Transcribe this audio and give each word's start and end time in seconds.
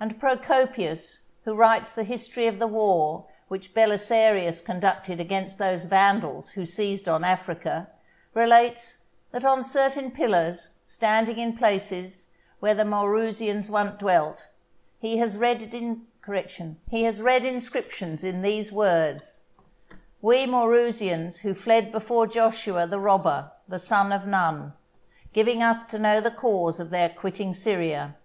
And 0.00 0.18
Procopius, 0.18 1.26
who 1.44 1.54
writes 1.54 1.94
the 1.94 2.02
history 2.02 2.48
of 2.48 2.58
the 2.58 2.66
war 2.66 3.26
which 3.46 3.74
Belisarius 3.74 4.60
conducted 4.60 5.20
against 5.20 5.58
those 5.58 5.84
Vandals 5.84 6.50
who 6.58 6.66
seized 6.66 7.08
on 7.08 7.22
Africa, 7.22 7.86
relates, 8.34 9.02
that 9.30 9.44
on 9.44 9.62
certain 9.62 10.10
pillars 10.10 10.78
standing 10.84 11.38
in 11.38 11.56
places 11.56 12.26
where 12.58 12.74
the 12.74 12.84
Maurusians 12.84 13.70
once 13.70 14.00
dwelt, 14.00 14.48
he 14.98 15.18
had 15.18 15.32
read 15.36 15.62
inscriptions 15.70 16.80
in 18.24 18.42
these 18.42 18.72
words: 18.72 19.42
"We 20.20 20.44
Maurusians 20.44 21.36
who 21.42 21.54
fled 21.54 21.92
before 21.92 22.26
Joshua, 22.26 22.88
the 22.88 22.98
robber, 22.98 23.52
the 23.68 23.78
son 23.78 24.10
of 24.10 24.26
Nun;" 24.26 24.72
giving 25.32 25.62
us 25.62 25.86
to 25.86 26.00
know 26.00 26.20
the 26.20 26.32
cause 26.32 26.80
of 26.80 26.90
their 26.90 27.10
quitting 27.10 27.54
Syria. 27.54 28.16